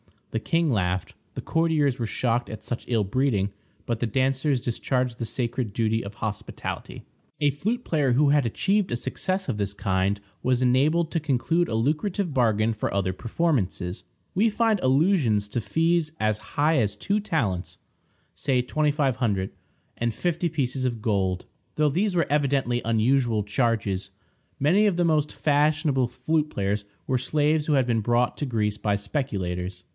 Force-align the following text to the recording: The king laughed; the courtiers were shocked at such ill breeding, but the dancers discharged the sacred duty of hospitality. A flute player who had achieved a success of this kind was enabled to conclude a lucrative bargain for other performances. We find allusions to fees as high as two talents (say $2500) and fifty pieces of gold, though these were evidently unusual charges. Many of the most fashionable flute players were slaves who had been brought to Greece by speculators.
The 0.31 0.39
king 0.39 0.71
laughed; 0.71 1.13
the 1.35 1.41
courtiers 1.41 1.99
were 1.99 2.05
shocked 2.07 2.49
at 2.49 2.63
such 2.63 2.85
ill 2.87 3.03
breeding, 3.03 3.51
but 3.85 3.99
the 3.99 4.07
dancers 4.07 4.61
discharged 4.61 5.19
the 5.19 5.25
sacred 5.25 5.73
duty 5.73 6.03
of 6.03 6.15
hospitality. 6.15 7.03
A 7.41 7.51
flute 7.51 7.83
player 7.83 8.13
who 8.13 8.29
had 8.29 8.45
achieved 8.45 8.91
a 8.91 8.95
success 8.95 9.49
of 9.49 9.57
this 9.57 9.73
kind 9.73 10.21
was 10.41 10.61
enabled 10.61 11.11
to 11.11 11.19
conclude 11.19 11.67
a 11.67 11.75
lucrative 11.75 12.33
bargain 12.33 12.73
for 12.73 12.91
other 12.93 13.11
performances. 13.13 14.05
We 14.33 14.49
find 14.49 14.79
allusions 14.79 15.49
to 15.49 15.61
fees 15.61 16.13
as 16.19 16.37
high 16.55 16.77
as 16.79 16.95
two 16.95 17.19
talents 17.19 17.77
(say 18.33 18.63
$2500) 18.63 19.49
and 19.97 20.13
fifty 20.15 20.47
pieces 20.47 20.85
of 20.85 21.01
gold, 21.01 21.45
though 21.75 21.89
these 21.89 22.15
were 22.15 22.25
evidently 22.29 22.81
unusual 22.85 23.43
charges. 23.43 24.11
Many 24.61 24.87
of 24.87 24.95
the 24.95 25.05
most 25.05 25.31
fashionable 25.33 26.07
flute 26.07 26.49
players 26.49 26.85
were 27.05 27.17
slaves 27.19 27.65
who 27.65 27.73
had 27.73 27.85
been 27.85 28.01
brought 28.01 28.37
to 28.37 28.45
Greece 28.45 28.77
by 28.77 28.95
speculators. 28.95 29.83